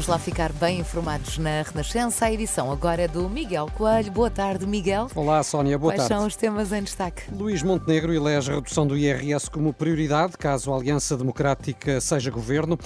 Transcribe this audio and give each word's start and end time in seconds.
Vamos 0.00 0.08
lá 0.08 0.18
ficar 0.18 0.50
bem 0.54 0.80
informados 0.80 1.36
na 1.36 1.60
Renascença. 1.60 2.24
A 2.24 2.32
edição 2.32 2.72
agora 2.72 3.02
é 3.02 3.06
do 3.06 3.28
Miguel 3.28 3.70
Coelho. 3.76 4.10
Boa 4.10 4.30
tarde, 4.30 4.66
Miguel. 4.66 5.10
Olá, 5.14 5.42
Sónia. 5.42 5.78
Boa 5.78 5.92
Quais 5.92 6.08
tarde. 6.08 6.14
são 6.14 6.26
os 6.26 6.34
temas 6.34 6.72
em 6.72 6.82
destaque? 6.82 7.24
Luís 7.30 7.62
Montenegro 7.62 8.14
elege 8.14 8.50
a 8.50 8.54
redução 8.54 8.86
do 8.86 8.96
IRS 8.96 9.50
como 9.50 9.74
prioridade, 9.74 10.38
caso 10.38 10.72
a 10.72 10.76
Aliança 10.76 11.18
Democrática 11.18 12.00
seja 12.00 12.30
governo. 12.30 12.78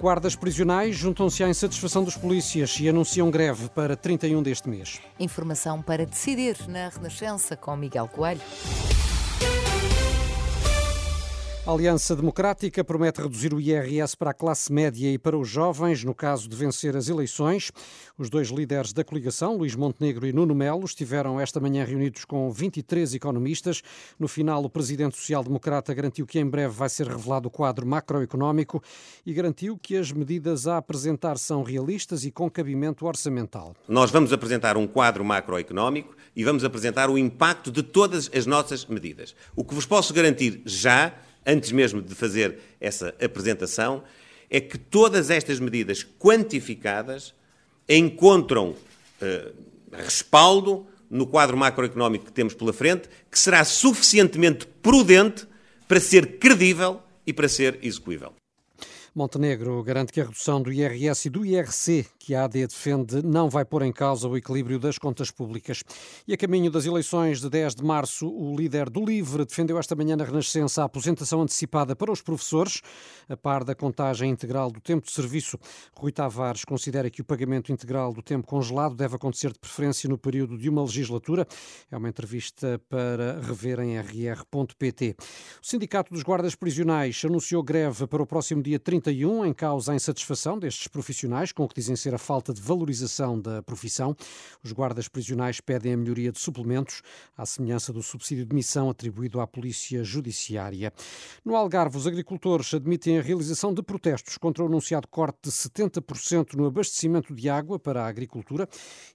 Guardas 0.00 0.34
prisionais 0.34 0.96
juntam-se 0.96 1.44
à 1.44 1.48
insatisfação 1.50 2.04
dos 2.04 2.16
polícias 2.16 2.74
e 2.80 2.88
anunciam 2.88 3.30
greve 3.30 3.68
para 3.68 3.94
31 3.94 4.42
deste 4.42 4.66
mês. 4.66 4.98
Informação 5.20 5.82
para 5.82 6.06
decidir 6.06 6.56
na 6.68 6.88
Renascença 6.88 7.54
com 7.54 7.76
Miguel 7.76 8.08
Coelho. 8.08 8.40
A 11.64 11.70
Aliança 11.70 12.16
Democrática 12.16 12.82
promete 12.82 13.22
reduzir 13.22 13.54
o 13.54 13.60
IRS 13.60 14.16
para 14.16 14.32
a 14.32 14.34
classe 14.34 14.72
média 14.72 15.08
e 15.08 15.16
para 15.16 15.38
os 15.38 15.48
jovens, 15.48 16.02
no 16.02 16.12
caso 16.12 16.48
de 16.48 16.56
vencer 16.56 16.96
as 16.96 17.08
eleições. 17.08 17.70
Os 18.18 18.28
dois 18.28 18.48
líderes 18.48 18.92
da 18.92 19.04
coligação, 19.04 19.56
Luís 19.56 19.76
Montenegro 19.76 20.26
e 20.26 20.32
Nuno 20.32 20.56
Melo, 20.56 20.84
estiveram 20.84 21.40
esta 21.40 21.60
manhã 21.60 21.84
reunidos 21.84 22.24
com 22.24 22.50
23 22.50 23.14
economistas. 23.14 23.80
No 24.18 24.26
final, 24.26 24.64
o 24.64 24.68
presidente 24.68 25.16
social-democrata 25.16 25.94
garantiu 25.94 26.26
que 26.26 26.40
em 26.40 26.44
breve 26.44 26.74
vai 26.74 26.88
ser 26.88 27.06
revelado 27.06 27.46
o 27.46 27.50
quadro 27.50 27.86
macroeconómico 27.86 28.82
e 29.24 29.32
garantiu 29.32 29.78
que 29.80 29.96
as 29.96 30.10
medidas 30.10 30.66
a 30.66 30.78
apresentar 30.78 31.38
são 31.38 31.62
realistas 31.62 32.24
e 32.24 32.32
com 32.32 32.50
cabimento 32.50 33.06
orçamental. 33.06 33.72
Nós 33.86 34.10
vamos 34.10 34.32
apresentar 34.32 34.76
um 34.76 34.88
quadro 34.88 35.24
macroeconómico 35.24 36.16
e 36.34 36.42
vamos 36.42 36.64
apresentar 36.64 37.08
o 37.08 37.16
impacto 37.16 37.70
de 37.70 37.84
todas 37.84 38.28
as 38.34 38.46
nossas 38.46 38.84
medidas. 38.84 39.32
O 39.54 39.64
que 39.64 39.76
vos 39.76 39.86
posso 39.86 40.12
garantir 40.12 40.60
já 40.66 41.14
antes 41.46 41.72
mesmo 41.72 42.00
de 42.00 42.14
fazer 42.14 42.58
essa 42.80 43.14
apresentação, 43.22 44.02
é 44.50 44.60
que 44.60 44.76
todas 44.78 45.30
estas 45.30 45.58
medidas 45.58 46.06
quantificadas 46.18 47.34
encontram 47.88 48.76
eh, 49.20 49.52
respaldo 49.92 50.86
no 51.10 51.26
quadro 51.26 51.56
macroeconómico 51.56 52.26
que 52.26 52.32
temos 52.32 52.54
pela 52.54 52.72
frente, 52.72 53.08
que 53.30 53.38
será 53.38 53.64
suficientemente 53.64 54.66
prudente 54.66 55.46
para 55.86 56.00
ser 56.00 56.38
credível 56.38 57.02
e 57.26 57.32
para 57.32 57.48
ser 57.48 57.78
execuível. 57.82 58.34
Montenegro 59.14 59.82
garante 59.82 60.10
que 60.10 60.20
a 60.20 60.24
redução 60.24 60.62
do 60.62 60.72
IRS 60.72 61.28
e 61.28 61.30
do 61.30 61.44
IRC 61.44 62.06
que 62.18 62.34
a 62.36 62.44
AD 62.44 62.66
defende 62.68 63.20
não 63.22 63.50
vai 63.50 63.64
pôr 63.64 63.82
em 63.82 63.92
causa 63.92 64.28
o 64.28 64.36
equilíbrio 64.36 64.78
das 64.78 64.96
contas 64.96 65.30
públicas. 65.30 65.82
E 66.26 66.32
a 66.32 66.36
caminho 66.36 66.70
das 66.70 66.86
eleições 66.86 67.40
de 67.40 67.50
10 67.50 67.74
de 67.74 67.84
março, 67.84 68.28
o 68.28 68.56
líder 68.56 68.88
do 68.88 69.04
LIVRE 69.04 69.44
defendeu 69.44 69.76
esta 69.76 69.96
manhã 69.96 70.14
na 70.14 70.24
Renascença 70.24 70.82
a 70.82 70.84
aposentação 70.84 71.42
antecipada 71.42 71.96
para 71.96 72.12
os 72.12 72.22
professores, 72.22 72.80
a 73.28 73.36
par 73.36 73.64
da 73.64 73.74
contagem 73.74 74.30
integral 74.30 74.70
do 74.70 74.80
tempo 74.80 75.04
de 75.04 75.12
serviço. 75.12 75.58
Rui 75.96 76.12
Tavares 76.12 76.64
considera 76.64 77.10
que 77.10 77.20
o 77.20 77.24
pagamento 77.24 77.72
integral 77.72 78.12
do 78.12 78.22
tempo 78.22 78.46
congelado 78.46 78.94
deve 78.94 79.16
acontecer 79.16 79.52
de 79.52 79.58
preferência 79.58 80.08
no 80.08 80.16
período 80.16 80.56
de 80.56 80.68
uma 80.68 80.82
legislatura. 80.82 81.44
É 81.90 81.96
uma 81.96 82.08
entrevista 82.08 82.80
para 82.88 83.40
rever 83.40 83.80
em 83.80 83.98
rr.pt. 83.98 85.16
O 85.60 85.66
Sindicato 85.66 86.14
dos 86.14 86.22
Guardas 86.22 86.54
Prisionais 86.54 87.20
anunciou 87.24 87.64
greve 87.64 88.06
para 88.06 88.22
o 88.22 88.26
próximo 88.26 88.62
dia 88.62 88.78
30 88.78 89.01
31, 89.02 89.44
em 89.44 89.52
causa 89.52 89.92
a 89.92 89.94
insatisfação 89.94 90.58
destes 90.58 90.86
profissionais 90.86 91.52
com 91.52 91.64
o 91.64 91.68
que 91.68 91.74
dizem 91.74 91.96
ser 91.96 92.14
a 92.14 92.18
falta 92.18 92.54
de 92.54 92.60
valorização 92.60 93.38
da 93.38 93.62
profissão. 93.62 94.16
Os 94.62 94.72
guardas 94.72 95.08
prisionais 95.08 95.60
pedem 95.60 95.92
a 95.92 95.96
melhoria 95.96 96.30
de 96.30 96.38
suplementos, 96.38 97.02
à 97.36 97.44
semelhança 97.44 97.92
do 97.92 98.02
subsídio 98.02 98.46
de 98.46 98.54
missão 98.54 98.88
atribuído 98.88 99.40
à 99.40 99.46
Polícia 99.46 100.04
Judiciária. 100.04 100.92
No 101.44 101.56
Algarve, 101.56 101.96
os 101.96 102.06
agricultores 102.06 102.72
admitem 102.72 103.18
a 103.18 103.22
realização 103.22 103.74
de 103.74 103.82
protestos 103.82 104.38
contra 104.38 104.62
o 104.62 104.66
anunciado 104.66 105.08
corte 105.08 105.38
de 105.42 105.50
70% 105.50 106.54
no 106.54 106.66
abastecimento 106.66 107.34
de 107.34 107.48
água 107.48 107.78
para 107.78 108.04
a 108.04 108.06
agricultura. 108.06 108.68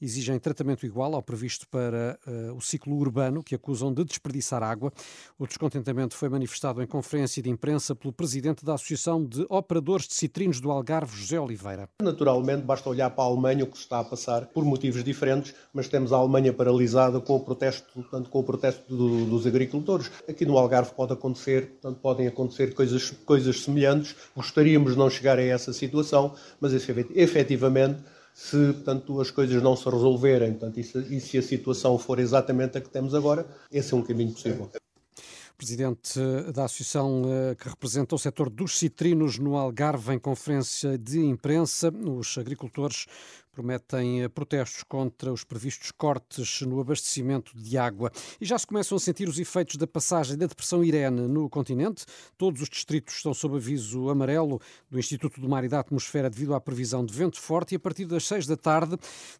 Exigem 0.00 0.38
tratamento 0.38 0.86
igual 0.86 1.14
ao 1.14 1.22
previsto 1.22 1.68
para 1.68 2.18
uh, 2.26 2.54
o 2.54 2.60
ciclo 2.60 2.96
urbano, 2.96 3.42
que 3.42 3.54
acusam 3.54 3.92
de 3.92 4.04
desperdiçar 4.04 4.62
água. 4.62 4.92
O 5.38 5.46
descontentamento 5.46 6.16
foi 6.16 6.28
manifestado 6.28 6.80
em 6.82 6.86
conferência 6.86 7.42
de 7.42 7.50
imprensa 7.50 7.96
pelo 7.96 8.12
presidente 8.12 8.64
da 8.64 8.74
Associação 8.74 9.24
de 9.24 9.44
operadores 9.48 9.71
de 9.80 10.14
citrinos 10.14 10.60
do 10.60 10.70
Algarve, 10.70 11.16
José 11.16 11.40
Oliveira. 11.40 11.88
Naturalmente, 12.02 12.62
basta 12.62 12.88
olhar 12.88 13.10
para 13.10 13.24
a 13.24 13.26
Alemanha, 13.26 13.64
o 13.64 13.66
que 13.66 13.76
está 13.76 14.00
a 14.00 14.04
passar, 14.04 14.46
por 14.46 14.64
motivos 14.64 15.02
diferentes, 15.02 15.54
mas 15.72 15.88
temos 15.88 16.12
a 16.12 16.16
Alemanha 16.16 16.52
paralisada 16.52 17.20
com 17.20 17.36
o 17.36 17.40
protesto, 17.40 17.88
portanto, 17.94 18.28
com 18.28 18.40
o 18.40 18.44
protesto 18.44 18.94
do, 18.94 19.24
dos 19.26 19.46
agricultores. 19.46 20.10
Aqui 20.28 20.44
no 20.44 20.58
Algarve 20.58 20.92
pode 20.94 21.12
acontecer, 21.12 21.68
portanto, 21.80 21.98
podem 22.00 22.26
acontecer 22.26 22.74
coisas, 22.74 23.10
coisas 23.24 23.60
semelhantes. 23.60 24.14
Gostaríamos 24.36 24.92
de 24.92 24.98
não 24.98 25.08
chegar 25.08 25.38
a 25.38 25.42
essa 25.42 25.72
situação, 25.72 26.34
mas 26.60 26.72
efetivamente 26.72 28.00
se 28.34 28.72
portanto, 28.72 29.20
as 29.20 29.30
coisas 29.30 29.62
não 29.62 29.76
se 29.76 29.84
resolverem 29.84 30.52
portanto, 30.52 30.80
e, 30.80 30.84
se, 30.84 30.98
e 31.14 31.20
se 31.20 31.36
a 31.36 31.42
situação 31.42 31.98
for 31.98 32.18
exatamente 32.18 32.78
a 32.78 32.80
que 32.80 32.88
temos 32.88 33.14
agora, 33.14 33.46
esse 33.70 33.92
é 33.92 33.96
um 33.96 34.02
caminho 34.02 34.32
possível 34.32 34.70
presidente 35.62 36.18
da 36.52 36.64
associação 36.64 37.22
eh, 37.24 37.54
que 37.54 37.68
representa 37.68 38.16
o 38.16 38.18
setor 38.18 38.50
dos 38.50 38.76
citrinos 38.76 39.38
no 39.38 39.56
Algarve, 39.56 40.12
em 40.12 40.18
conferência 40.18 40.98
de 40.98 41.20
imprensa. 41.20 41.92
Os 41.92 42.36
agricultores 42.36 43.06
prometem 43.52 44.22
eh, 44.22 44.28
protestos 44.28 44.82
contra 44.82 45.30
os 45.32 45.44
previstos 45.44 45.90
cortes 45.90 46.62
no 46.62 46.80
abastecimento 46.80 47.52
de 47.56 47.76
água. 47.76 48.10
E 48.40 48.44
já 48.46 48.58
se 48.58 48.66
começam 48.66 48.96
a 48.96 48.98
sentir 48.98 49.28
os 49.28 49.38
efeitos 49.38 49.76
da 49.76 49.86
passagem 49.86 50.38
da 50.38 50.46
depressão 50.46 50.82
Irene 50.82 51.28
no 51.28 51.48
continente. 51.50 52.06
Todos 52.38 52.62
os 52.62 52.68
distritos 52.68 53.14
estão 53.16 53.34
sob 53.34 53.56
aviso 53.56 54.08
amarelo 54.08 54.58
do 54.90 54.98
Instituto 54.98 55.40
do 55.40 55.48
Mar 55.48 55.64
e 55.64 55.68
da 55.68 55.80
Atmosfera 55.80 56.30
devido 56.30 56.54
à 56.54 56.60
previsão 56.60 57.04
de 57.04 57.12
vento 57.12 57.38
forte 57.38 57.72
e 57.72 57.76
a 57.76 57.80
partir 57.80 58.06
das 58.06 58.24
seis 58.24 58.46
da 58.46 58.56
tarde 58.56 58.96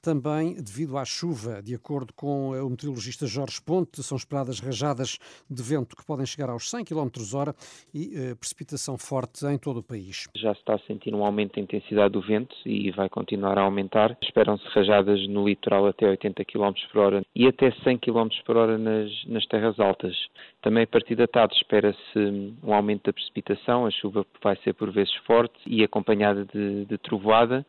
também 0.00 0.54
devido 0.54 0.96
à 0.96 1.04
chuva. 1.04 1.60
De 1.60 1.74
acordo 1.74 2.12
com 2.14 2.50
o 2.50 2.70
meteorologista 2.70 3.26
Jorge 3.26 3.60
Ponte, 3.60 4.02
são 4.02 4.16
esperadas 4.16 4.60
rajadas 4.60 5.18
de 5.50 5.62
vento 5.62 5.96
que 5.96 6.04
podem 6.04 6.24
chegar 6.24 6.48
aos 6.48 6.70
100 6.70 6.84
km 6.84 7.08
hora 7.34 7.54
e 7.92 8.12
eh, 8.14 8.34
precipitação 8.36 8.96
forte 8.96 9.44
em 9.46 9.58
todo 9.58 9.78
o 9.78 9.82
país. 9.82 10.28
Já 10.36 10.54
se 10.54 10.60
está 10.60 10.74
a 10.74 10.78
sentir 10.80 11.12
um 11.12 11.24
aumento 11.24 11.56
da 11.56 11.62
intensidade 11.62 12.12
do 12.12 12.20
vento 12.20 12.54
e 12.64 12.90
vai 12.92 13.08
continuar 13.08 13.58
a 13.58 13.62
aumentar 13.62 13.95
Esperam-se 14.22 14.66
rajadas 14.68 15.26
no 15.28 15.48
litoral 15.48 15.86
até 15.86 16.06
80 16.08 16.44
km 16.44 16.72
por 16.92 17.00
hora 17.00 17.22
e 17.34 17.46
até 17.46 17.70
100 17.70 17.98
km 17.98 18.28
por 18.44 18.56
hora 18.56 18.76
nas, 18.76 19.10
nas 19.26 19.46
terras 19.46 19.78
altas. 19.80 20.14
Também 20.60 20.84
a 20.84 20.86
partir 20.86 21.14
da 21.14 21.26
tarde 21.26 21.54
espera-se 21.54 22.18
um 22.62 22.74
aumento 22.74 23.04
da 23.04 23.12
precipitação, 23.12 23.86
a 23.86 23.90
chuva 23.90 24.26
vai 24.42 24.56
ser 24.56 24.74
por 24.74 24.90
vezes 24.90 25.14
forte 25.26 25.58
e 25.66 25.82
acompanhada 25.82 26.44
de, 26.44 26.84
de 26.84 26.98
trovoada 26.98 27.64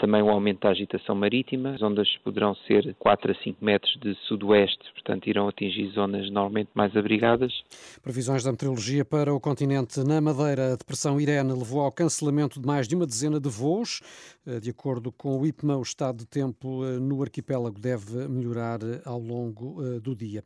também 0.00 0.22
o 0.22 0.30
aumento 0.30 0.62
da 0.62 0.70
agitação 0.70 1.14
marítima. 1.14 1.74
As 1.74 1.82
ondas 1.82 2.08
poderão 2.24 2.54
ser 2.66 2.96
4 2.98 3.32
a 3.32 3.34
5 3.34 3.62
metros 3.62 3.96
de 4.00 4.14
sudoeste, 4.26 4.90
portanto 4.94 5.28
irão 5.28 5.46
atingir 5.46 5.90
zonas 5.90 6.30
normalmente 6.30 6.70
mais 6.74 6.96
abrigadas. 6.96 7.52
Previsões 8.02 8.42
da 8.42 8.50
meteorologia 8.50 9.04
para 9.04 9.32
o 9.32 9.38
continente. 9.38 10.02
Na 10.02 10.20
Madeira, 10.20 10.72
a 10.72 10.76
depressão 10.76 11.20
Irene 11.20 11.52
levou 11.52 11.82
ao 11.82 11.92
cancelamento 11.92 12.58
de 12.58 12.66
mais 12.66 12.88
de 12.88 12.96
uma 12.96 13.06
dezena 13.06 13.38
de 13.38 13.50
voos. 13.50 14.00
Eh, 14.46 14.58
de 14.58 14.70
acordo 14.70 15.12
com 15.12 15.38
o 15.38 15.46
IPMA, 15.46 15.76
o 15.76 15.82
estado 15.82 16.18
de 16.18 16.26
tempo 16.26 16.82
eh, 16.84 16.98
no 16.98 17.22
arquipélago 17.22 17.78
deve 17.78 18.26
melhorar 18.26 18.82
eh, 18.82 19.02
ao 19.04 19.20
longo 19.20 19.82
do 20.00 20.14
dia. 20.14 20.42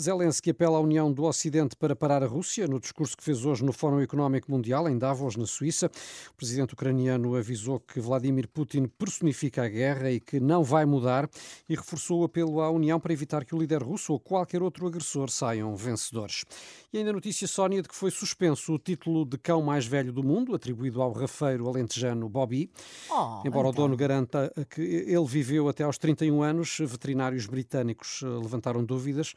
Zelensky 0.00 0.50
apela 0.50 0.78
à 0.78 0.80
União 0.80 1.12
do 1.12 1.24
Ocidente 1.24 1.76
para 1.76 1.94
parar 1.94 2.22
a 2.22 2.26
Rússia 2.26 2.66
no 2.66 2.80
discurso 2.80 3.16
que 3.16 3.22
fez 3.22 3.44
hoje 3.44 3.64
no 3.64 3.72
Fórum 3.72 4.00
Económico 4.00 4.50
Mundial 4.50 4.88
em 4.88 4.98
Davos, 4.98 5.36
na 5.36 5.46
Suíça. 5.46 5.90
O 6.32 6.36
presidente 6.36 6.74
ucraniano 6.74 7.36
avisou 7.36 7.78
que 7.78 8.00
Vladimir 8.00 8.48
Putin 8.48 8.86
personifica 8.98 9.62
a 9.64 9.68
guerra 9.68 10.10
e 10.10 10.20
que 10.20 10.40
não 10.40 10.62
vai 10.64 10.84
mudar 10.84 11.28
e 11.68 11.74
reforçou 11.74 12.20
o 12.20 12.24
apelo 12.24 12.60
à 12.60 12.70
União 12.70 12.98
para 12.98 13.12
evitar 13.12 13.44
que 13.44 13.54
o 13.54 13.58
líder 13.58 13.82
russo 13.82 14.12
ou 14.12 14.20
qualquer 14.20 14.62
outro 14.62 14.86
agressor 14.86 15.30
saiam 15.30 15.74
vencedores. 15.76 16.44
E 16.92 16.98
ainda 16.98 17.12
notícia, 17.12 17.46
Sónia, 17.46 17.82
de 17.82 17.88
que 17.88 17.94
foi 17.94 18.10
suspenso 18.10 18.72
o 18.74 18.78
título 18.78 19.24
de 19.24 19.36
cão 19.38 19.60
mais 19.62 19.86
velho 19.86 20.12
do 20.12 20.22
mundo, 20.22 20.54
atribuído 20.54 21.02
ao 21.02 21.12
rafeiro 21.12 21.68
alentejano 21.68 22.28
Bobby. 22.28 22.70
Oh, 23.10 23.42
Embora 23.46 23.68
então. 23.68 23.70
o 23.70 23.72
dono 23.72 23.96
garanta 23.96 24.52
que 24.70 24.80
ele 24.80 25.26
viveu 25.26 25.68
até 25.68 25.84
aos 25.84 25.98
31 25.98 26.42
anos, 26.42 26.78
veterinários 26.80 27.46
britânicos 27.46 28.20
eh, 28.22 28.26
levantaram 28.26 28.82
dúvidas 28.84 29.34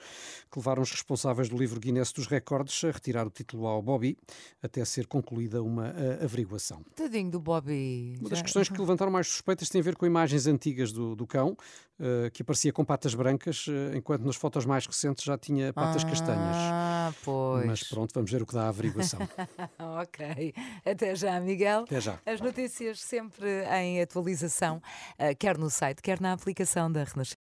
que 0.51 0.57
levaram 0.57 0.81
os 0.81 0.91
responsáveis 0.91 1.49
do 1.49 1.57
livro 1.57 1.79
Guinness 1.79 2.11
dos 2.13 2.27
Recordes 2.27 2.81
a 2.83 2.91
retirar 2.91 3.27
o 3.27 3.29
título 3.29 3.67
ao 3.67 3.81
Bobby, 3.81 4.17
até 4.63 4.83
ser 4.85 5.05
concluída 5.07 5.61
uma 5.61 5.89
eh, 5.89 6.23
averiguação. 6.23 6.81
Tadinho 6.95 7.29
do 7.31 7.39
Bobby. 7.39 8.15
Uma 8.19 8.29
das 8.29 8.39
Já- 8.39 8.43
questões 8.45 8.69
que 8.69 8.79
levantaram 8.79 9.11
mais 9.11 9.27
suspeitas 9.27 9.48
tem 9.55 9.81
a 9.81 9.83
ver 9.83 9.95
com 9.95 10.05
imagens 10.05 10.47
antigas 10.47 10.91
do, 10.91 11.15
do 11.15 11.25
cão, 11.25 11.57
eh, 11.99 12.29
que 12.31 12.41
aparecia 12.41 12.71
com 12.71 12.85
patas 12.85 13.13
brancas, 13.13 13.65
eh, 13.67 13.97
enquanto 13.97 14.23
nas 14.23 14.35
fotos 14.35 14.65
mais 14.65 14.85
recentes 14.85 15.23
já 15.23 15.37
tinha 15.37 15.73
patas 15.73 16.03
castanhas. 16.03 16.55
Ah, 16.57 17.13
pois. 17.23 17.65
Mas 17.65 17.83
pronto, 17.83 18.11
vamos 18.13 18.31
ver 18.31 18.41
o 18.41 18.45
que 18.45 18.53
dá 18.53 18.65
a 18.65 18.69
averiguação. 18.69 19.19
ok. 20.01 20.53
Até 20.85 21.15
já, 21.15 21.39
Miguel. 21.39 21.81
Até 21.83 21.99
já. 21.99 22.19
As 22.25 22.39
notícias 22.39 23.01
sempre 23.01 23.47
em 23.65 24.01
atualização, 24.01 24.81
eh, 25.17 25.35
quer 25.35 25.57
no 25.57 25.69
site, 25.69 26.01
quer 26.01 26.21
na 26.21 26.33
aplicação 26.33 26.91
da 26.91 27.03
Renascença. 27.03 27.35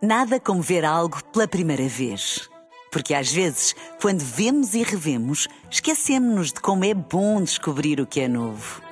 Nada 0.00 0.40
como 0.40 0.62
ver 0.62 0.84
algo 0.84 1.22
pela 1.26 1.46
primeira 1.46 1.86
vez. 1.86 2.48
Porque 2.90 3.14
às 3.14 3.32
vezes, 3.32 3.74
quando 4.00 4.20
vemos 4.20 4.74
e 4.74 4.82
revemos, 4.82 5.48
esquecemos-nos 5.70 6.52
de 6.52 6.60
como 6.60 6.84
é 6.84 6.92
bom 6.92 7.42
descobrir 7.42 8.00
o 8.00 8.06
que 8.06 8.20
é 8.20 8.28
novo. 8.28 8.91